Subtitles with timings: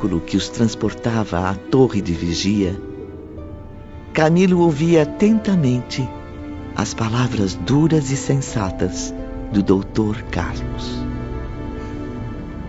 [0.00, 2.74] Veículo que os transportava à torre de vigia,
[4.14, 6.08] Camilo ouvia atentamente
[6.74, 9.12] as palavras duras e sensatas
[9.52, 11.04] do doutor Carlos.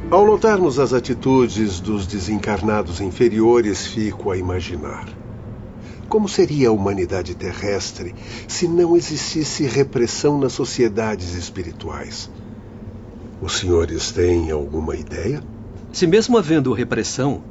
[0.09, 5.07] Ao notarmos as atitudes dos desencarnados inferiores, fico a imaginar.
[6.09, 8.13] Como seria a humanidade terrestre
[8.45, 12.29] se não existisse repressão nas sociedades espirituais?
[13.41, 15.41] Os senhores têm alguma ideia?
[15.91, 17.41] Se mesmo havendo repressão,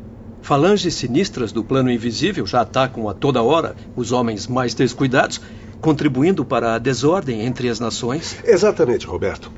[0.41, 5.41] falanges sinistras do plano invisível já atacam a toda hora os homens mais descuidados,
[5.81, 8.39] contribuindo para a desordem entre as nações?
[8.43, 9.53] Exatamente, Roberto.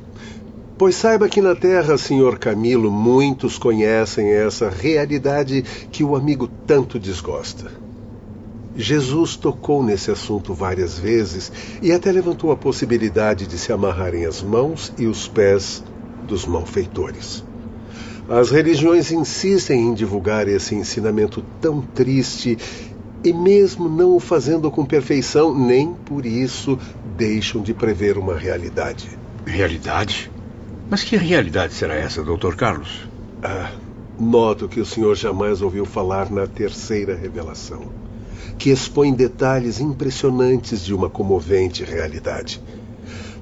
[0.77, 6.98] Pois saiba que na Terra, senhor Camilo, muitos conhecem essa realidade que o amigo tanto
[6.98, 7.70] desgosta.
[8.75, 14.42] Jesus tocou nesse assunto várias vezes e até levantou a possibilidade de se amarrarem as
[14.42, 15.84] mãos e os pés
[16.27, 17.44] dos malfeitores.
[18.33, 22.56] As religiões insistem em divulgar esse ensinamento tão triste
[23.22, 26.78] e, mesmo não o fazendo com perfeição, nem por isso
[27.14, 29.06] deixam de prever uma realidade.
[29.44, 30.30] Realidade?
[30.88, 32.55] Mas que realidade será essa, Dr.
[32.56, 33.06] Carlos?
[33.42, 33.70] Ah,
[34.19, 37.92] noto que o senhor jamais ouviu falar na terceira revelação,
[38.56, 42.62] que expõe detalhes impressionantes de uma comovente realidade.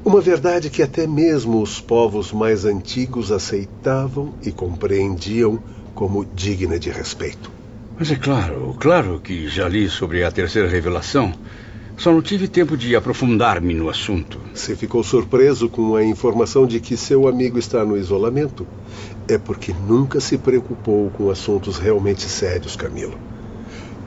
[0.04, 5.62] Uma verdade que até mesmo os povos mais antigos aceitavam e compreendiam
[5.94, 7.50] como digna de respeito.
[7.98, 11.32] Mas é claro, claro que já li sobre a terceira revelação
[12.00, 14.40] só não tive tempo de aprofundar-me no assunto.
[14.54, 18.66] Se ficou surpreso com a informação de que seu amigo está no isolamento,
[19.28, 23.29] é porque nunca se preocupou com assuntos realmente sérios, Camilo.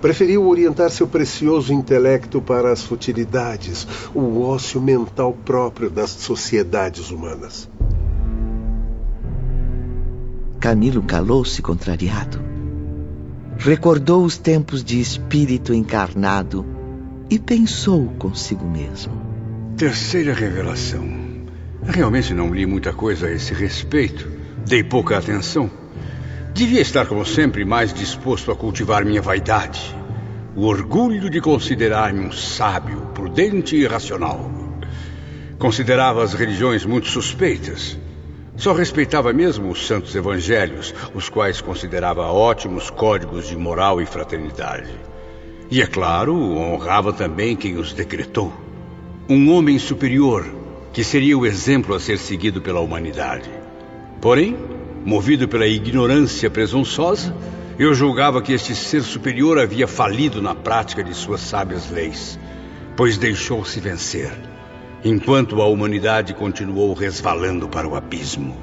[0.04, 7.70] Preferiu orientar seu precioso intelecto para as futilidades, o ócio mental próprio das sociedades humanas.
[10.60, 12.42] Camilo calou-se contrariado.
[13.58, 16.66] Recordou os tempos de espírito encarnado
[17.30, 19.14] e pensou consigo mesmo.
[19.78, 21.08] Terceira revelação.
[21.82, 24.30] Realmente não li muita coisa a esse respeito.
[24.68, 25.72] Dei pouca atenção.
[26.54, 29.96] Devia estar, como sempre, mais disposto a cultivar minha vaidade.
[30.56, 34.52] O orgulho de considerar-me um sábio, prudente e racional.
[35.58, 37.98] Considerava as religiões muito suspeitas.
[38.56, 44.92] Só respeitava mesmo os santos evangelhos, os quais considerava ótimos códigos de moral e fraternidade.
[45.72, 48.54] E, é claro, honrava também quem os decretou.
[49.28, 50.46] Um homem superior,
[50.94, 53.50] que seria o exemplo a ser seguido pela humanidade.
[54.22, 54.56] Porém,
[55.06, 57.36] movido pela ignorância presunçosa,
[57.78, 62.40] eu julgava que este ser superior havia falido na prática de suas sábias leis,
[62.96, 64.32] pois deixou-se vencer,
[65.04, 68.56] enquanto a humanidade continuou resvalando para o abismo.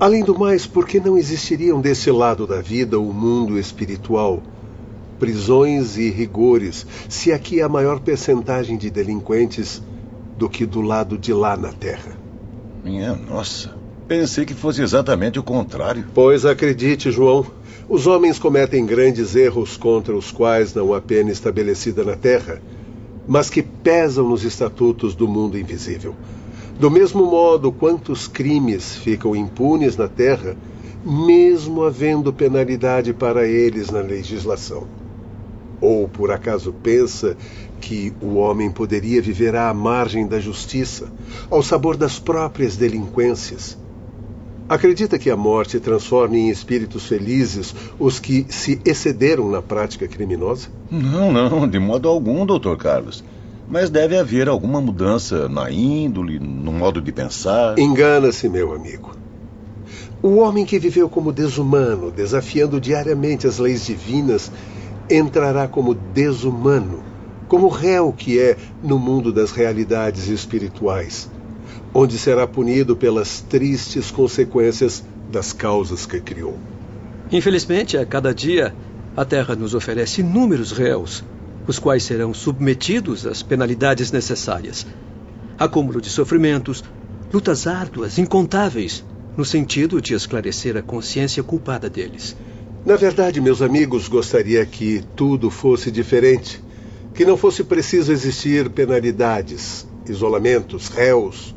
[0.00, 4.42] Além do mais, por que não existiriam desse lado da vida o mundo espiritual?
[5.18, 9.82] Prisões e rigores, se aqui há maior percentagem de delinquentes
[10.36, 12.25] do que do lado de lá na Terra.
[12.86, 13.74] Minha nossa,
[14.06, 16.06] pensei que fosse exatamente o contrário.
[16.14, 17.44] Pois acredite, João,
[17.88, 22.62] os homens cometem grandes erros contra os quais não há pena estabelecida na Terra,
[23.26, 26.14] mas que pesam nos estatutos do mundo invisível.
[26.78, 30.56] Do mesmo modo, quantos crimes ficam impunes na Terra,
[31.04, 34.86] mesmo havendo penalidade para eles na legislação?
[35.80, 37.36] Ou por acaso pensa
[37.80, 41.08] que o homem poderia viver à margem da justiça,
[41.50, 43.76] ao sabor das próprias delinquências?
[44.68, 50.68] Acredita que a morte transforme em espíritos felizes os que se excederam na prática criminosa?
[50.90, 53.22] Não, não, de modo algum, doutor Carlos.
[53.68, 57.78] Mas deve haver alguma mudança na índole, no modo de pensar.
[57.78, 59.14] Engana-se, meu amigo.
[60.20, 64.50] O homem que viveu como desumano, desafiando diariamente as leis divinas,
[65.10, 67.02] entrará como desumano,
[67.48, 71.30] como réu que é no mundo das realidades espirituais,
[71.94, 76.58] onde será punido pelas tristes consequências das causas que criou.
[77.30, 78.74] Infelizmente, a cada dia,
[79.16, 81.24] a Terra nos oferece inúmeros réus
[81.66, 84.86] os quais serão submetidos às penalidades necessárias.
[85.58, 86.84] Acúmulo de sofrimentos,
[87.32, 89.04] lutas árduas, incontáveis,
[89.36, 92.36] no sentido de esclarecer a consciência culpada deles.
[92.86, 96.62] Na verdade, meus amigos, gostaria que tudo fosse diferente.
[97.12, 101.52] Que não fosse preciso existir penalidades, isolamentos, réus.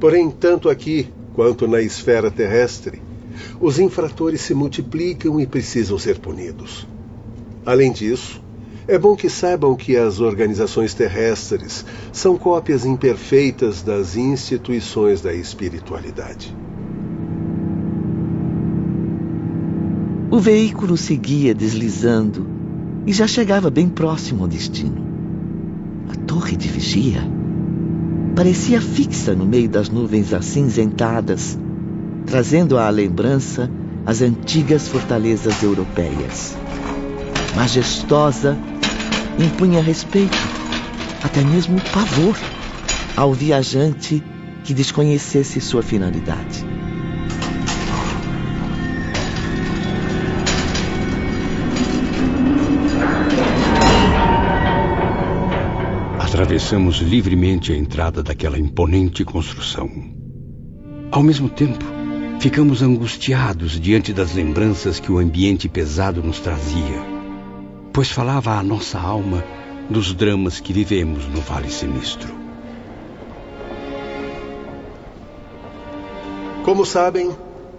[0.00, 3.00] Porém, tanto aqui quanto na esfera terrestre,
[3.60, 6.88] os infratores se multiplicam e precisam ser punidos.
[7.64, 8.42] Além disso,
[8.88, 16.63] é bom que saibam que as organizações terrestres são cópias imperfeitas das instituições da espiritualidade.
[20.34, 22.44] O veículo seguia deslizando
[23.06, 25.06] e já chegava bem próximo ao destino.
[26.10, 27.20] A torre de vigia
[28.34, 31.56] parecia fixa no meio das nuvens acinzentadas,
[32.26, 33.70] trazendo à lembrança
[34.04, 36.56] as antigas fortalezas europeias.
[37.54, 38.58] Majestosa,
[39.38, 40.36] impunha respeito,
[41.22, 42.36] até mesmo pavor,
[43.16, 44.20] ao viajante
[44.64, 46.73] que desconhecesse sua finalidade.
[56.34, 59.88] Atravessamos livremente a entrada daquela imponente construção.
[61.12, 61.84] Ao mesmo tempo,
[62.40, 67.00] ficamos angustiados diante das lembranças que o ambiente pesado nos trazia,
[67.92, 69.44] pois falava à nossa alma
[69.88, 72.34] dos dramas que vivemos no Vale Sinistro.
[76.64, 77.30] Como sabem,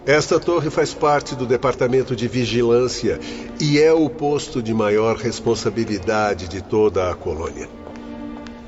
[0.05, 3.19] esta torre faz parte do Departamento de Vigilância
[3.59, 7.83] e é o posto de maior responsabilidade de toda a colônia.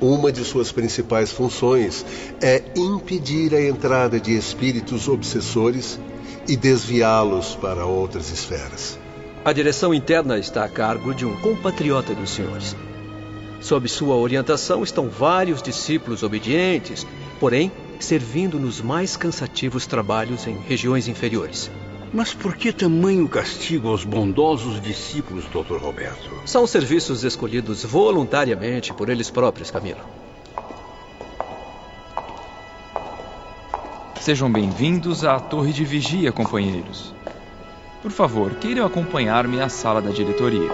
[0.00, 2.06] Uma de suas principais funções
[2.40, 5.98] é impedir a entrada de espíritos obsessores
[6.46, 8.98] e desviá-los para outras esferas.
[9.44, 12.76] A direção interna está a cargo de um compatriota dos senhores.
[13.60, 17.04] Sob sua orientação estão vários discípulos obedientes,
[17.40, 21.68] porém servindo nos mais cansativos trabalhos em regiões inferiores.
[22.12, 25.76] Mas por que tamanho castigo aos bondosos discípulos, Dr.
[25.76, 26.42] Roberto?
[26.46, 30.00] São serviços escolhidos voluntariamente por eles próprios, Camilo.
[34.20, 37.14] Sejam bem-vindos à Torre de Vigia, companheiros.
[38.02, 40.68] Por favor, queiram acompanhar-me à sala da diretoria.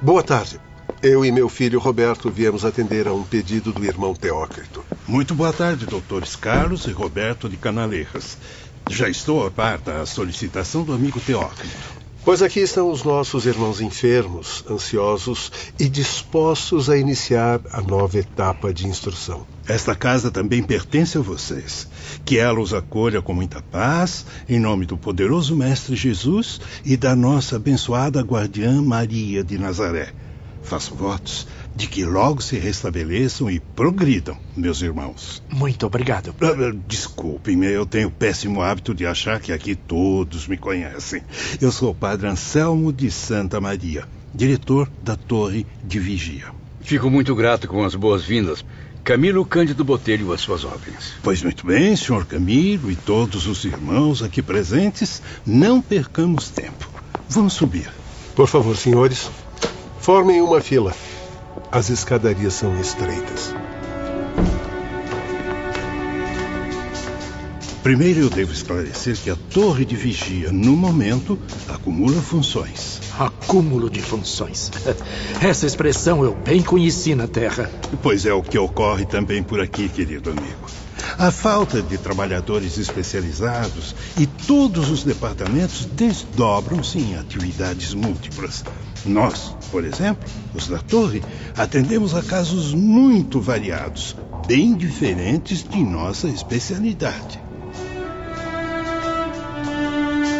[0.00, 0.65] Boa tarde.
[1.08, 4.84] Eu e meu filho Roberto viemos atender a um pedido do irmão Teócrito.
[5.06, 8.36] Muito boa tarde, doutores Carlos e Roberto de Canaleiras.
[8.90, 11.76] Já estou a par da solicitação do amigo Teócrito.
[12.24, 18.74] Pois aqui estão os nossos irmãos enfermos, ansiosos e dispostos a iniciar a nova etapa
[18.74, 19.46] de instrução.
[19.68, 21.86] Esta casa também pertence a vocês.
[22.24, 27.14] Que ela os acolha com muita paz, em nome do poderoso Mestre Jesus e da
[27.14, 30.25] nossa abençoada guardiã Maria de Nazaré.
[30.66, 31.46] Faço votos
[31.76, 35.40] de que logo se restabeleçam e progridam, meus irmãos.
[35.48, 36.34] Muito obrigado.
[36.40, 41.22] Ah, Desculpem-me, eu tenho o péssimo hábito de achar que aqui todos me conhecem.
[41.60, 46.46] Eu sou o padre Anselmo de Santa Maria, diretor da Torre de Vigia.
[46.80, 48.64] Fico muito grato com as boas-vindas.
[49.04, 51.12] Camilo Cândido Botelho às suas ordens.
[51.22, 56.90] Pois muito bem, senhor Camilo e todos os irmãos aqui presentes, não percamos tempo.
[57.28, 57.88] Vamos subir.
[58.34, 59.30] Por favor, senhores,
[60.06, 60.94] formem uma fila.
[61.72, 63.52] As escadarias são estreitas.
[67.82, 71.36] Primeiro eu devo esclarecer que a torre de vigia, no momento,
[71.68, 73.00] acumula funções.
[73.18, 74.70] Acúmulo de funções.
[75.42, 77.68] Essa expressão eu bem conheci na Terra.
[78.00, 80.66] Pois é o que ocorre também por aqui, querido amigo.
[81.18, 88.62] A falta de trabalhadores especializados e todos os departamentos desdobram-se em atividades múltiplas.
[89.06, 91.22] Nós, por exemplo, os da torre,
[91.56, 97.40] atendemos a casos muito variados, bem diferentes de nossa especialidade.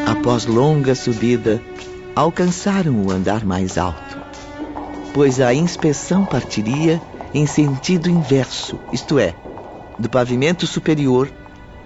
[0.06, 1.62] Após longa subida,
[2.14, 4.18] alcançaram o andar mais alto,
[5.14, 7.00] pois a inspeção partiria
[7.32, 9.34] em sentido inverso, isto é,
[9.98, 11.30] do pavimento superior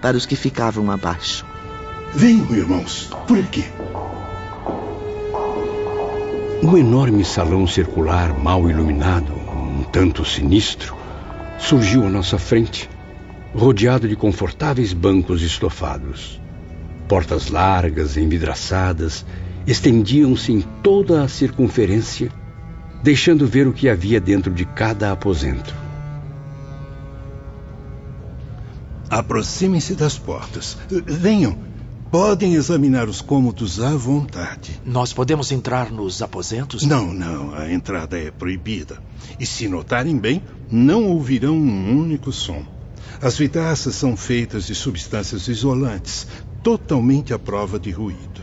[0.01, 1.45] para os que ficavam abaixo.
[2.15, 3.65] Venham, irmãos, por aqui.
[6.63, 10.95] Um enorme salão circular mal iluminado, um tanto sinistro,
[11.59, 12.89] surgiu à nossa frente,
[13.55, 16.39] rodeado de confortáveis bancos estofados.
[17.09, 19.25] Portas largas, envidraçadas,
[19.67, 22.31] estendiam-se em toda a circunferência,
[23.03, 25.75] deixando ver o que havia dentro de cada aposento.
[29.09, 30.77] Aproximem-se das portas.
[30.91, 31.70] Venham.
[32.11, 34.81] Podem examinar os cômodos à vontade.
[34.85, 36.85] Nós podemos entrar nos aposentos?
[36.85, 37.55] Não, não.
[37.55, 38.99] A entrada é proibida.
[39.39, 42.65] E se notarem bem, não ouvirão um único som.
[43.23, 46.27] As vidraças são feitas de substâncias isolantes,
[46.65, 48.41] totalmente à prova de ruído.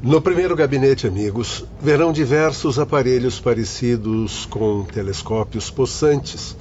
[0.00, 6.56] No primeiro gabinete, amigos, verão diversos aparelhos parecidos com telescópios possantes,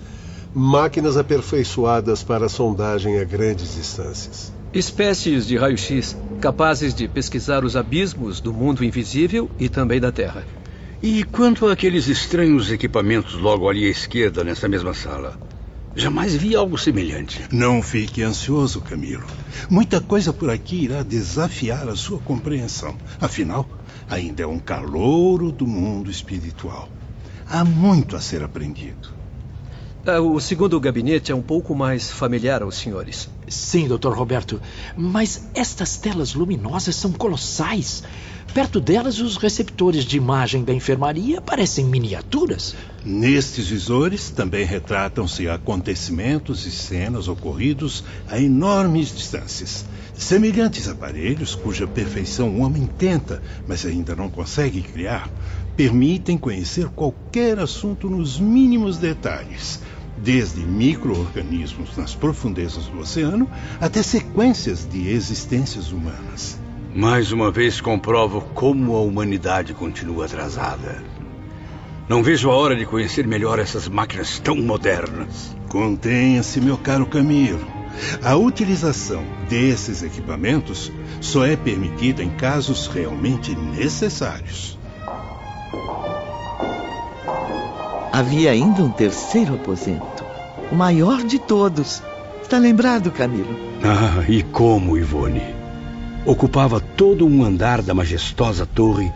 [0.56, 4.57] máquinas aperfeiçoadas para sondagem a grandes distâncias.
[4.74, 10.46] Espécies de raio-x capazes de pesquisar os abismos do mundo invisível e também da Terra.
[11.02, 15.40] E quanto àqueles estranhos equipamentos logo ali à esquerda, nessa mesma sala?
[15.96, 17.42] Jamais vi algo semelhante.
[17.52, 19.26] Não fique ansioso, Camilo.
[19.70, 22.96] Muita coisa por aqui irá desafiar a sua compreensão.
[23.22, 23.68] Afinal,
[24.10, 26.90] ainda é um calouro do mundo espiritual.
[27.50, 29.17] Há muito a ser aprendido.
[30.10, 33.28] Ah, o segundo gabinete é um pouco mais familiar aos senhores.
[33.46, 34.14] Sim, Dr.
[34.14, 34.62] Roberto,
[34.96, 38.06] mas estas telas luminosas são colossais.
[38.54, 42.74] Perto delas, os receptores de imagem da enfermaria parecem miniaturas.
[43.04, 49.84] Nestes visores também retratam-se acontecimentos e cenas ocorridos a enormes distâncias.
[50.14, 55.30] Semelhantes aparelhos, cuja perfeição o homem tenta, mas ainda não consegue criar,
[55.76, 59.80] permitem conhecer qualquer assunto nos mínimos detalhes,
[60.18, 66.60] desde micro-organismos nas profundezas do oceano até sequências de existências humanas.
[66.96, 71.04] Mais uma vez comprovo como a humanidade continua atrasada.
[72.10, 75.56] Não vejo a hora de conhecer melhor essas máquinas tão modernas.
[75.70, 77.68] Contenha-se, meu caro Camilo.
[78.24, 84.77] A utilização desses equipamentos só é permitida em casos realmente necessários.
[88.18, 90.26] Havia ainda um terceiro aposento,
[90.72, 92.02] o maior de todos.
[92.42, 93.56] Está lembrado, Camilo?
[93.84, 95.44] Ah, e como, Ivone?
[96.26, 99.14] Ocupava todo um andar da majestosa torre,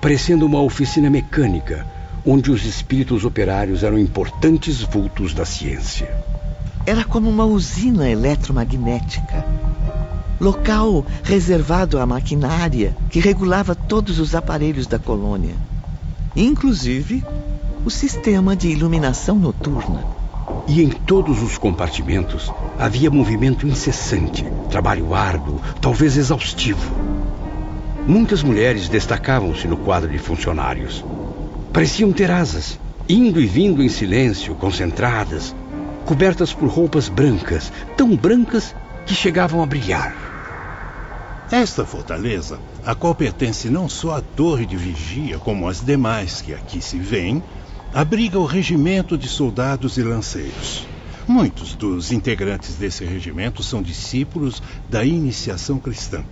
[0.00, 1.84] parecendo uma oficina mecânica,
[2.24, 6.16] onde os espíritos operários eram importantes vultos da ciência.
[6.86, 9.44] Era como uma usina eletromagnética.
[10.40, 15.56] Local reservado à maquinária que regulava todos os aparelhos da colônia,
[16.36, 17.24] inclusive
[17.84, 20.06] o sistema de iluminação noturna.
[20.66, 26.90] E em todos os compartimentos havia movimento incessante, trabalho árduo, talvez exaustivo.
[28.06, 31.04] Muitas mulheres destacavam-se no quadro de funcionários.
[31.74, 35.54] Pareciam ter asas, indo e vindo em silêncio, concentradas,
[36.06, 38.74] cobertas por roupas brancas, tão brancas
[39.04, 40.14] que chegavam a brilhar.
[41.50, 46.54] Esta fortaleza, a qual pertence não só à torre de vigia, como as demais que
[46.54, 47.42] aqui se vêem,
[47.94, 50.84] abriga o regimento de soldados e lanceiros.
[51.28, 54.60] Muitos dos integrantes desse regimento são discípulos
[54.90, 56.24] da iniciação cristã.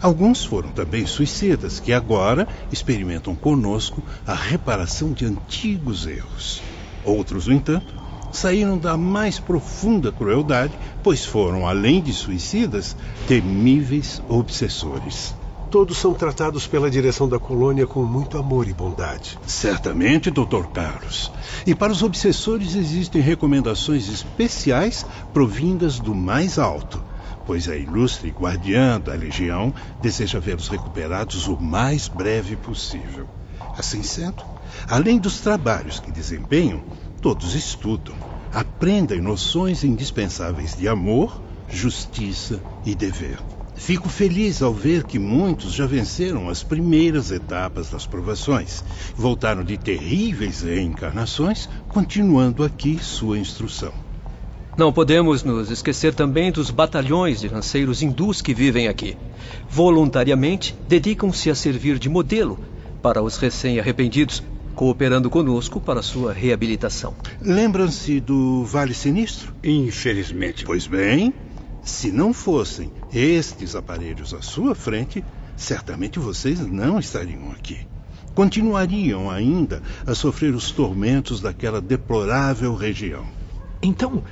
[0.00, 6.62] Alguns foram também suicidas que agora experimentam conosco a reparação de antigos erros.
[7.04, 7.94] Outros, no entanto,
[8.32, 12.96] saíram da mais profunda crueldade, pois foram, além de suicidas,
[13.28, 15.34] temíveis obsessores.
[15.74, 19.36] Todos são tratados pela direção da colônia com muito amor e bondade.
[19.44, 20.68] Certamente, Dr.
[20.72, 21.32] Carlos.
[21.66, 27.02] E para os obsessores existem recomendações especiais provindas do mais alto,
[27.44, 33.26] pois a ilustre guardiã da legião deseja vê-los recuperados o mais breve possível.
[33.76, 34.44] Assim sendo,
[34.88, 36.84] além dos trabalhos que desempenham,
[37.20, 38.14] todos estudam,
[38.52, 43.40] aprendem noções indispensáveis de amor, justiça e dever.
[43.74, 48.84] Fico feliz ao ver que muitos já venceram as primeiras etapas das provações.
[49.16, 53.92] Voltaram de terríveis reencarnações, continuando aqui sua instrução.
[54.76, 59.16] Não podemos nos esquecer também dos batalhões de lanceiros hindus que vivem aqui.
[59.70, 62.58] Voluntariamente dedicam-se a servir de modelo
[63.00, 64.42] para os recém-arrependidos,
[64.74, 67.14] cooperando conosco para sua reabilitação.
[67.40, 69.54] Lembram-se do Vale Sinistro?
[69.62, 70.64] Infelizmente.
[70.64, 71.32] Pois bem,
[71.84, 75.24] se não fossem estes aparelhos à sua frente,
[75.56, 77.86] certamente vocês não estariam aqui.
[78.34, 83.24] Continuariam ainda a sofrer os tormentos daquela deplorável região.
[83.80, 84.24] Então,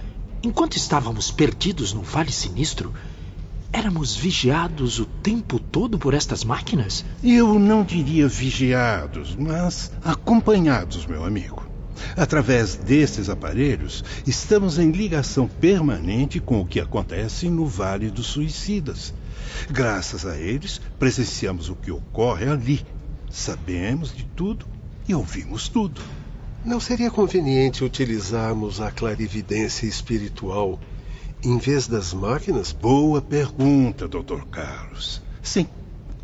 [0.42, 2.92] enquanto estávamos perdidos no Vale Sinistro,
[3.72, 7.04] éramos vigiados o tempo todo por estas máquinas?
[7.22, 11.71] Eu não diria vigiados, mas acompanhados, meu amigo.
[12.16, 19.14] Através destes aparelhos, estamos em ligação permanente com o que acontece no Vale dos Suicidas.
[19.70, 22.84] Graças a eles, presenciamos o que ocorre ali.
[23.30, 24.66] Sabemos de tudo
[25.08, 26.00] e ouvimos tudo.
[26.64, 30.78] Não seria conveniente utilizarmos a clarividência espiritual
[31.44, 32.70] em vez das máquinas?
[32.70, 34.44] Boa pergunta, Dr.
[34.50, 35.20] Carlos.
[35.42, 35.66] Sim,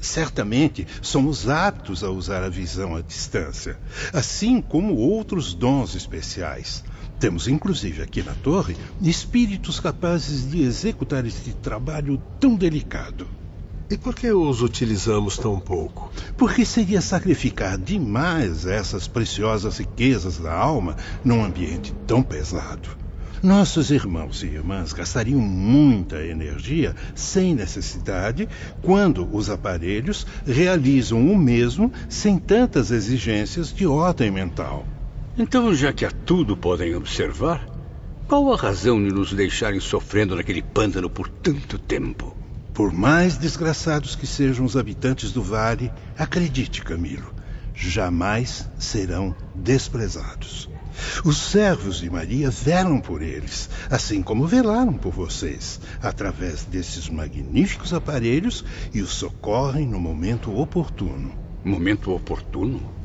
[0.01, 3.79] Certamente somos aptos a usar a visão à distância,
[4.13, 6.85] assim como outros dons especiais.
[7.19, 13.27] Temos inclusive aqui na torre espíritos capazes de executar este trabalho tão delicado.
[13.91, 16.13] E por que os utilizamos tão pouco?
[16.37, 23.08] Porque seria sacrificar demais essas preciosas riquezas da alma num ambiente tão pesado.
[23.43, 28.49] Nossos irmãos e irmãs gastariam muita energia sem necessidade
[28.83, 34.87] quando os aparelhos realizam o mesmo sem tantas exigências de ordem mental.
[35.37, 37.65] Então, já que a tudo podem observar,
[38.29, 42.37] Qual a razão de nos deixarem sofrendo naquele pântano por tanto tempo?
[42.75, 47.33] Por mais desgraçados que sejam os habitantes do vale, acredite, Camilo,
[47.75, 50.69] jamais serão desprezados.
[51.25, 57.93] Os servos de Maria velam por eles, assim como velaram por vocês, através desses magníficos
[57.93, 61.33] aparelhos e os socorrem no momento oportuno.
[61.65, 62.99] Momento oportuno?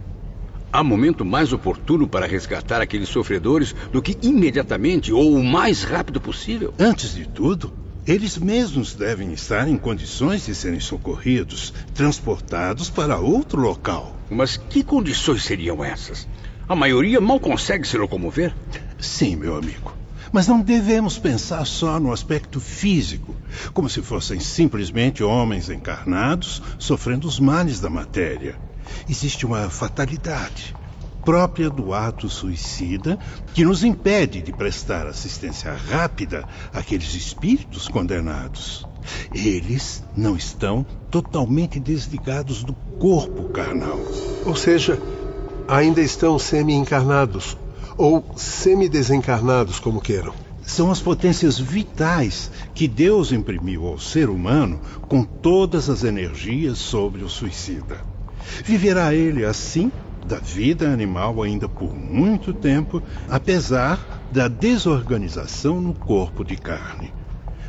[0.72, 6.20] Há momento mais oportuno para resgatar aqueles sofredores do que imediatamente ou o mais rápido
[6.20, 6.74] possível?
[6.80, 7.72] Antes de tudo,
[8.08, 14.18] eles mesmos devem estar em condições de serem socorridos, transportados para outro local.
[14.30, 16.28] Mas que condições seriam essas?
[16.68, 18.56] A maioria mal consegue se locomover?
[18.98, 19.94] Sim, meu amigo.
[20.32, 23.36] Mas não devemos pensar só no aspecto físico,
[23.74, 28.58] como se fossem simplesmente homens encarnados sofrendo os males da matéria.
[29.10, 30.74] Existe uma fatalidade
[31.24, 33.20] própria do ato suicida
[33.54, 38.88] que nos impede de prestar assistência rápida àqueles espíritos condenados.
[39.34, 44.00] Eles não estão totalmente desligados do corpo carnal.
[44.46, 45.00] Ou seja,
[45.68, 47.58] ainda estão semi-encarnados
[47.98, 50.34] ou semi-desencarnados, como queiram.
[50.62, 57.24] São as potências vitais que Deus imprimiu ao ser humano com todas as energias sobre
[57.24, 58.00] o suicida.
[58.64, 59.92] Viverá ele assim
[60.26, 67.12] da vida animal ainda por muito tempo, apesar da desorganização no corpo de carne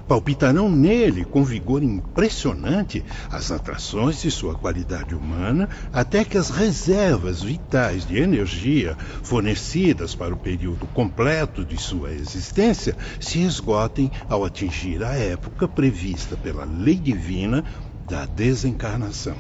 [0.07, 7.43] palpitarão nele com vigor impressionante as atrações de sua qualidade humana, até que as reservas
[7.43, 15.03] vitais de energia fornecidas para o período completo de sua existência se esgotem ao atingir
[15.03, 17.65] a época prevista pela lei divina
[18.09, 19.37] da desencarnação.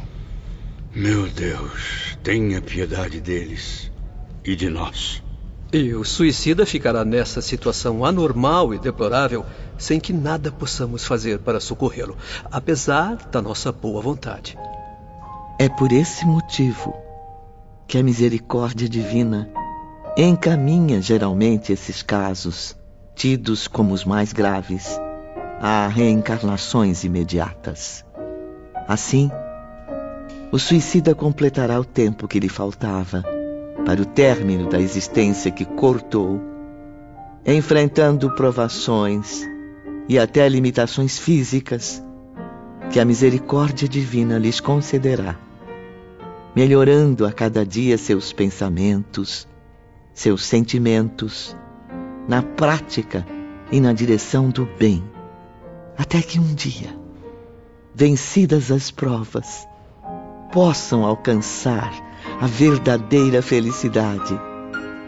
[0.94, 3.90] Meu Deus, tenha piedade deles
[4.44, 5.23] e de nós.
[5.74, 9.44] E o suicida ficará nessa situação anormal e deplorável
[9.76, 12.16] sem que nada possamos fazer para socorrê-lo,
[12.48, 14.56] apesar da nossa boa vontade.
[15.58, 16.94] É por esse motivo
[17.88, 19.50] que a misericórdia divina
[20.16, 22.76] encaminha geralmente esses casos,
[23.16, 24.96] tidos como os mais graves,
[25.60, 28.04] a reencarnações imediatas.
[28.87, 29.28] Assim,
[30.52, 33.33] o suicida completará o tempo que lhe faltava
[33.84, 36.40] para o término da existência que cortou,
[37.44, 39.42] enfrentando provações
[40.08, 42.02] e até limitações físicas
[42.90, 45.37] que a misericórdia divina lhes concederá,
[46.54, 49.48] melhorando a cada dia seus pensamentos,
[50.12, 51.56] seus sentimentos,
[52.28, 53.26] na prática
[53.72, 55.02] e na direção do bem,
[55.98, 56.96] até que um dia,
[57.94, 59.66] vencidas as provas,
[60.52, 61.92] possam alcançar
[62.40, 64.38] a verdadeira felicidade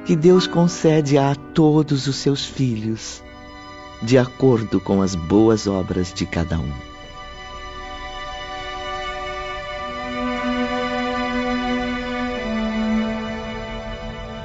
[0.05, 3.23] que Deus concede a todos os seus filhos
[4.03, 6.73] de acordo com as boas obras de cada um.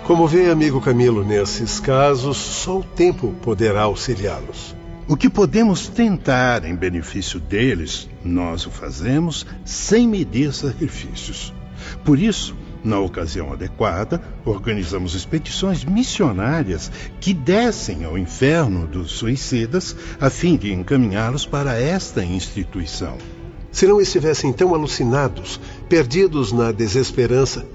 [0.04, 4.76] Como vê, amigo Camilo, nesses casos, só o tempo poderá auxiliá-los.
[5.08, 11.54] O que podemos tentar em benefício deles, nós o fazemos sem medir sacrifícios.
[12.04, 20.30] Por isso, na ocasião adequada, organizamos expedições missionárias que descem ao inferno dos suicidas a
[20.30, 23.18] fim de encaminhá-los para esta instituição.
[23.72, 27.66] Se não estivessem tão alucinados, perdidos na desesperança,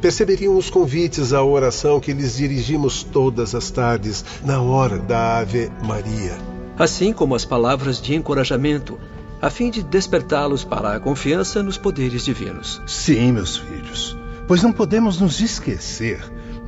[0.00, 5.70] perceberiam os convites à oração que lhes dirigimos todas as tardes na hora da Ave
[5.84, 6.36] Maria.
[6.78, 8.98] Assim como as palavras de encorajamento,
[9.42, 12.80] a fim de despertá-los para a confiança nos poderes divinos.
[12.86, 16.20] Sim, meus filhos pois não podemos nos esquecer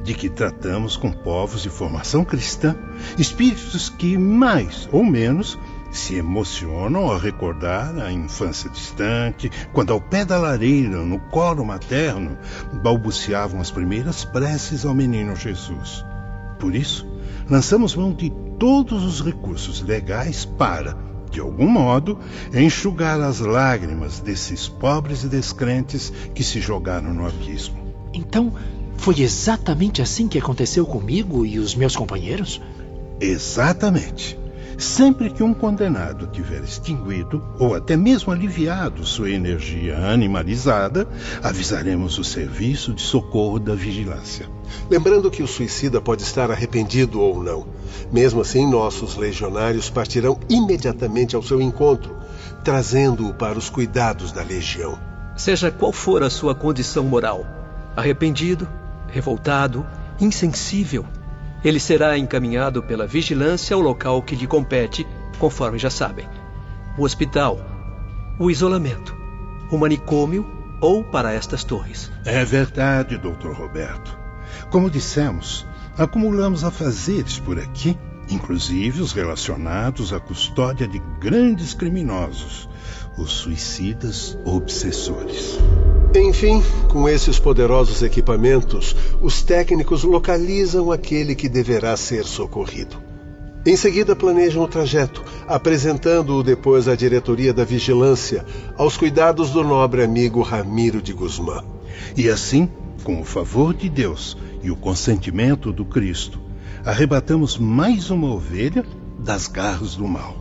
[0.03, 2.77] de que tratamos com povos de formação cristã,
[3.19, 5.59] espíritos que, mais ou menos,
[5.91, 12.37] se emocionam ao recordar a infância distante, quando ao pé da lareira, no colo materno,
[12.83, 16.05] balbuciavam as primeiras preces ao menino Jesus.
[16.59, 17.07] Por isso,
[17.49, 20.97] lançamos mão de todos os recursos legais para,
[21.35, 22.17] de algum modo,
[22.55, 27.77] enxugar as lágrimas desses pobres e descrentes que se jogaram no abismo.
[28.13, 28.53] Então,
[28.97, 32.63] foi exatamente assim que aconteceu comigo e os meus companheiros?
[33.21, 34.39] Exatamente.
[34.79, 41.09] Sempre que um condenado tiver extinguido ou até mesmo aliviado sua energia animalizada,
[41.43, 44.49] avisaremos o serviço de socorro da vigilância.
[44.91, 47.67] Lembrando que o suicida pode estar arrependido ou não.
[48.13, 52.17] Mesmo assim, nossos legionários partirão imediatamente ao seu encontro,
[52.65, 54.99] trazendo-o para os cuidados da legião.
[55.37, 57.45] Seja qual for a sua condição moral,
[57.97, 58.69] arrependido,
[59.09, 59.87] revoltado,
[60.21, 61.05] insensível,
[61.65, 65.07] Ele será encaminhado pela vigilância ao local que lhe compete,
[65.39, 66.29] conforme já sabem:
[66.99, 67.59] o hospital,
[68.39, 69.17] o isolamento,
[69.71, 70.47] o manicômio
[70.81, 72.13] ou para estas torres.
[72.25, 73.53] É verdade, Dr.
[73.53, 74.19] Roberto.
[74.71, 77.99] Como dissemos, acumulamos afazeres por aqui,
[78.29, 82.69] inclusive os relacionados à custódia de grandes criminosos,
[83.17, 85.59] os suicidas obsessores.
[86.15, 92.97] Enfim, com esses poderosos equipamentos, os técnicos localizam aquele que deverá ser socorrido.
[93.67, 98.45] Em seguida, planejam o trajeto, apresentando-o depois à diretoria da vigilância,
[98.77, 101.65] aos cuidados do nobre amigo Ramiro de Guzmán.
[102.15, 102.69] E assim,
[103.03, 106.44] com o favor de Deus e o consentimento do Cristo,
[106.85, 108.85] arrebatamos mais uma ovelha
[109.19, 110.37] das garras do mal.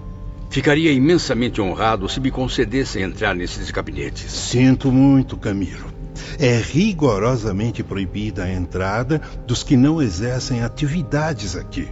[0.49, 4.31] Ficaria imensamente honrado se me concedessem entrar nesses gabinetes.
[4.31, 5.91] Sinto muito, Camilo.
[6.37, 11.87] É rigorosamente proibida a entrada dos que não exercem atividades aqui.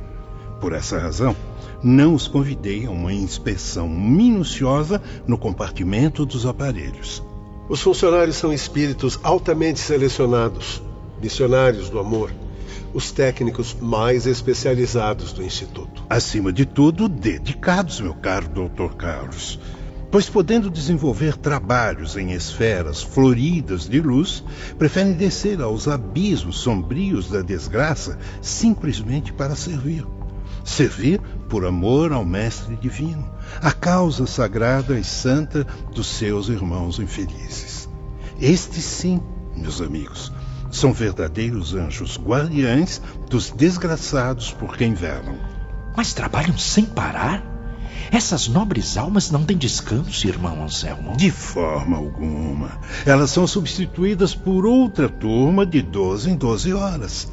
[0.59, 1.35] Por essa razão,
[1.81, 7.23] não os convidei a uma inspeção minuciosa no compartimento dos aparelhos.
[7.67, 10.83] Os funcionários são espíritos altamente selecionados,
[11.19, 12.31] missionários do amor
[12.93, 16.03] os técnicos mais especializados do Instituto.
[16.09, 18.95] Acima de tudo, dedicados, meu caro Dr.
[18.95, 19.59] Carlos.
[20.11, 24.43] Pois, podendo desenvolver trabalhos em esferas floridas de luz,
[24.77, 30.05] preferem descer aos abismos sombrios da desgraça simplesmente para servir.
[30.65, 37.89] Servir por amor ao Mestre Divino, a causa sagrada e santa dos seus irmãos infelizes.
[38.39, 39.21] Estes sim,
[39.55, 40.31] meus amigos,
[40.71, 45.35] são verdadeiros anjos guardiães dos desgraçados por quem velam.
[45.95, 47.43] Mas trabalham sem parar?
[48.11, 51.15] Essas nobres almas não têm descanso, irmão Anselmo?
[51.15, 52.71] De forma alguma.
[53.05, 57.31] Elas são substituídas por outra turma de 12 em 12 horas.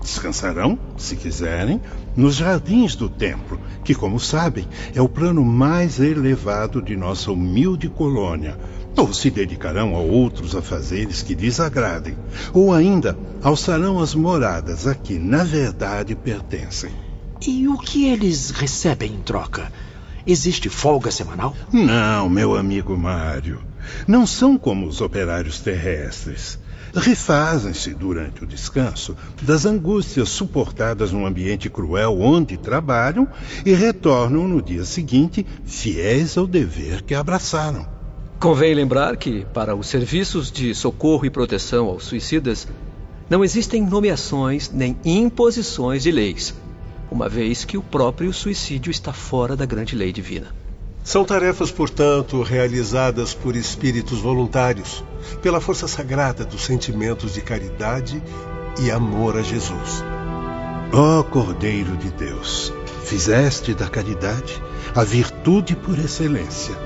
[0.00, 1.80] Descansarão, se quiserem,
[2.16, 7.88] nos jardins do templo, que, como sabem, é o plano mais elevado de nossa humilde
[7.88, 8.56] colônia,
[8.96, 12.16] ou se dedicarão a outros afazeres que lhes agradem,
[12.52, 16.90] ou ainda alçarão as moradas a que, na verdade, pertencem.
[17.46, 19.70] E o que eles recebem em troca?
[20.26, 21.54] Existe folga semanal?
[21.72, 23.60] Não, meu amigo Mário.
[24.08, 26.58] Não são como os operários terrestres.
[26.94, 33.28] Refazem-se durante o descanso das angústias suportadas num ambiente cruel onde trabalham
[33.64, 37.95] e retornam no dia seguinte fiéis ao dever que abraçaram.
[38.38, 42.68] Convém lembrar que, para os serviços de socorro e proteção aos suicidas,
[43.30, 46.54] não existem nomeações nem imposições de leis,
[47.10, 50.54] uma vez que o próprio suicídio está fora da grande lei divina.
[51.02, 55.02] São tarefas, portanto, realizadas por espíritos voluntários,
[55.40, 58.22] pela força sagrada dos sentimentos de caridade
[58.82, 60.04] e amor a Jesus.
[60.92, 62.72] Ó oh, Cordeiro de Deus,
[63.02, 64.62] fizeste da caridade
[64.94, 66.76] a virtude por excelência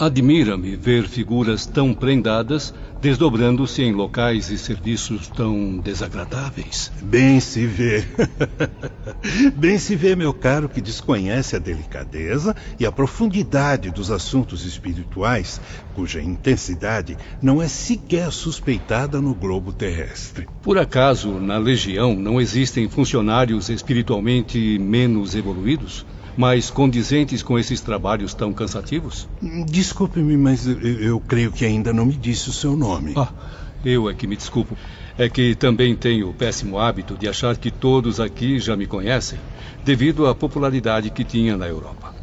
[0.00, 6.90] Admira-me ver figuras tão prendadas desdobrando-se em locais e serviços tão desagradáveis.
[7.02, 8.02] Bem se vê.
[9.54, 15.60] Bem se vê, meu caro, que desconhece a delicadeza e a profundidade dos assuntos espirituais,
[15.94, 20.48] cuja intensidade não é sequer suspeitada no globo terrestre.
[20.62, 26.06] Por acaso, na Legião não existem funcionários espiritualmente menos evoluídos?
[26.40, 29.28] Mais condizentes com esses trabalhos tão cansativos?
[29.66, 33.12] Desculpe-me, mas eu, eu, creio que ainda não me disse o seu nome.
[33.14, 33.28] Ah,
[33.84, 34.74] eu é que me desculpo.
[35.18, 39.38] É que também tenho o péssimo hábito de achar que todos aqui já me conhecem,
[39.84, 42.14] devido à popularidade que tinha na Europa.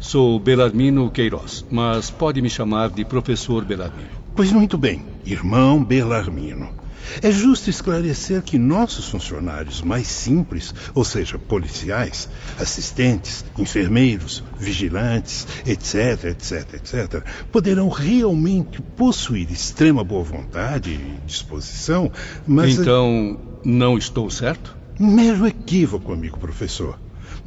[0.00, 4.10] Sou Belarmino Queiroz, mas pode me chamar de professor Belarmino.
[4.34, 6.83] Pois muito bem, irmão Belarmino.
[7.22, 16.24] É justo esclarecer que nossos funcionários mais simples, ou seja, policiais, assistentes, enfermeiros, vigilantes, etc,
[16.24, 22.10] etc, etc, poderão realmente possuir extrema boa vontade e disposição,
[22.46, 22.78] mas.
[22.78, 24.76] Então, não estou certo?
[24.98, 26.98] Mero equívoco, amigo professor.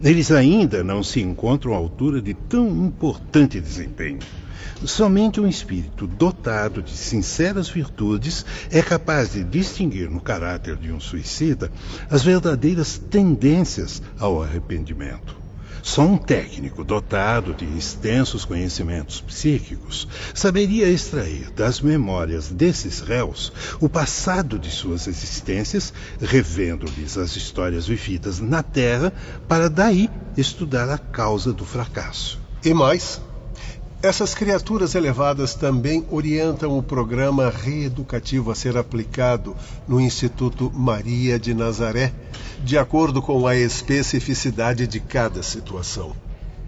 [0.04, 4.20] Eles ainda não se encontram à altura de tão importante desempenho.
[4.86, 11.00] Somente um espírito dotado de sinceras virtudes é capaz de distinguir no caráter de um
[11.00, 11.72] suicida
[12.10, 15.38] as verdadeiras tendências ao arrependimento.
[15.88, 23.88] Só um técnico dotado de extensos conhecimentos psíquicos saberia extrair das memórias desses réus o
[23.88, 29.13] passado de suas existências, revendo-lhes as histórias vividas na Terra,
[29.48, 32.38] para daí estudar a causa do fracasso.
[32.65, 33.22] E mais,
[34.02, 39.56] Essas criaturas elevadas também orientam o programa reeducativo a ser aplicado
[39.88, 42.14] no Instituto Maria de Nazaré,
[42.60, 46.16] de acordo com a especificidade de cada situação.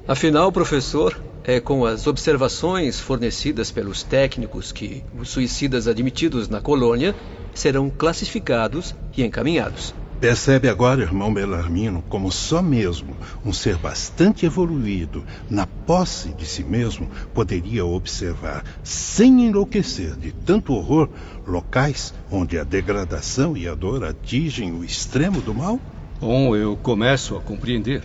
[0.07, 7.15] Afinal, professor, é com as observações fornecidas pelos técnicos que os suicidas admitidos na colônia
[7.53, 9.93] serão classificados e encaminhados.
[10.19, 16.61] Percebe agora, irmão Belarmino, como só mesmo um ser bastante evoluído, na posse de si
[16.61, 21.07] mesmo, poderia observar, sem enlouquecer de tanto horror,
[21.47, 25.79] locais onde a degradação e a dor atingem o extremo do mal?
[26.19, 28.03] Bom, eu começo a compreender,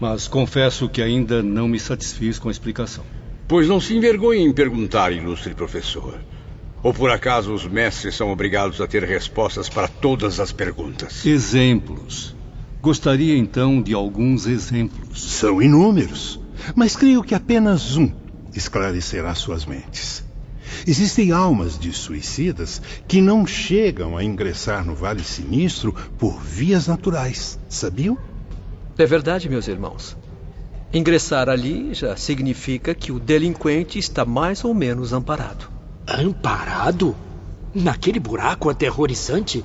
[0.00, 3.04] mas confesso que ainda não me satisfiz com a explicação.
[3.48, 6.20] Pois não se envergonhe em perguntar, ilustre professor.
[6.82, 11.24] Ou por acaso os mestres são obrigados a ter respostas para todas as perguntas?
[11.24, 12.34] Exemplos.
[12.80, 15.22] Gostaria então de alguns exemplos.
[15.32, 16.40] São inúmeros,
[16.74, 18.10] mas creio que apenas um
[18.52, 20.24] esclarecerá suas mentes.
[20.84, 27.58] Existem almas de suicidas que não chegam a ingressar no Vale Sinistro por vias naturais,
[27.68, 28.18] sabiam?
[28.98, 30.16] É verdade, meus irmãos.
[30.92, 35.70] Ingressar ali já significa que o delinquente está mais ou menos amparado.
[36.06, 37.14] Amparado?
[37.74, 39.64] Naquele buraco aterrorizante?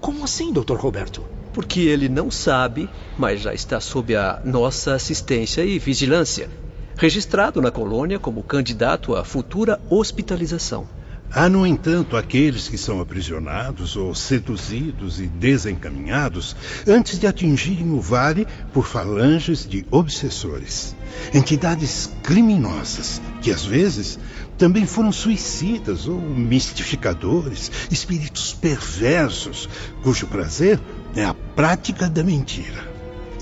[0.00, 0.76] Como assim, Dr.
[0.76, 1.22] Roberto?
[1.52, 6.48] Porque ele não sabe, mas já está sob a nossa assistência e vigilância,
[6.96, 10.86] registrado na colônia como candidato à futura hospitalização.
[11.36, 16.54] Há, no entanto, aqueles que são aprisionados ou seduzidos e desencaminhados
[16.86, 20.94] antes de atingirem o vale por falanges de obsessores,
[21.34, 24.16] entidades criminosas que, às vezes,
[24.56, 29.68] também foram suicidas ou mistificadores, espíritos perversos,
[30.04, 30.78] cujo prazer
[31.16, 32.88] é a prática da mentira.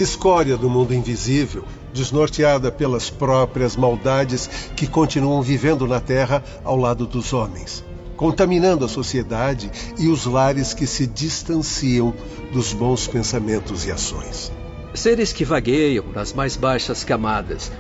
[0.01, 7.07] Escória do mundo invisível, desnorteada pelas próprias maldades que continuam vivendo na Terra ao lado
[7.07, 7.85] dos homens,
[8.17, 12.15] contaminando a sociedade e os lares que se distanciam
[12.53, 14.53] dos bons pensamentos e ações.
[14.95, 17.73] Seres que vagueiam nas mais baixas camadas,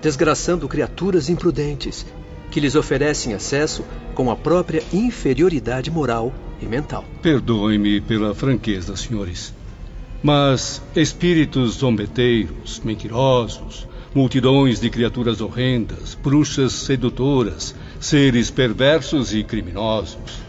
[0.00, 2.06] desgraçando criaturas imprudentes
[2.50, 7.04] que lhes oferecem acesso com a própria inferioridade moral e mental.
[7.22, 9.54] Perdoem-me pela franqueza, senhores.
[10.22, 20.42] Mas espíritos zombeteiros, mentirosos, multidões de criaturas horrendas, bruxas sedutoras, seres perversos e criminosos.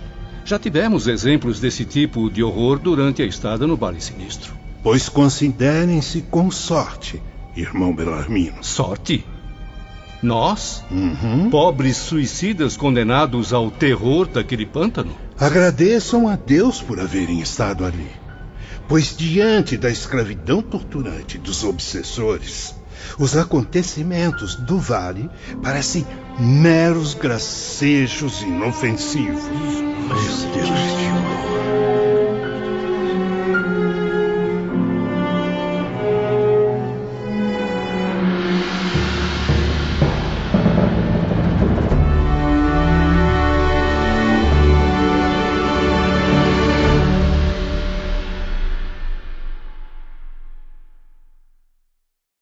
[0.43, 4.53] Já tivemos exemplos desse tipo de horror durante a estada no Vale Sinistro.
[4.83, 7.21] Pois considerem-se com sorte,
[7.55, 8.63] irmão Belarmino.
[8.63, 9.23] Sorte?
[10.21, 10.83] Nós?
[10.91, 11.49] Uhum.
[11.49, 15.15] Pobres suicidas condenados ao terror daquele pântano?
[15.39, 18.20] Agradeçam a Deus por haverem estado ali.
[18.91, 22.75] Pois diante da escravidão torturante dos obsessores,
[23.17, 25.29] os acontecimentos do vale
[25.63, 26.05] parecem
[26.37, 29.45] meros gracejos inofensivos.
[29.45, 31.50] Meu Deus.